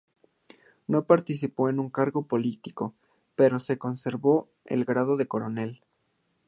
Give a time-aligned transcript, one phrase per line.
[0.87, 2.95] No participó en un cargo político
[3.35, 5.83] pero se le conservó el grado de Coronel.